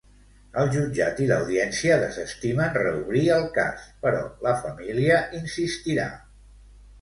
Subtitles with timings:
[0.59, 6.09] El jutjat i l'Audiència desestimen reobrir el cas, però la família insistirà.